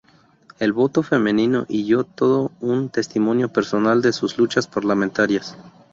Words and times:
El 0.57 0.73
voto 0.73 1.03
femenino 1.03 1.67
y 1.69 1.85
yo", 1.85 2.05
todo 2.05 2.51
un 2.59 2.89
testimonio 2.89 3.49
personal 3.49 4.01
de 4.01 4.13
sus 4.13 4.35
luchas 4.39 4.65
parlamentarias. 4.65 5.55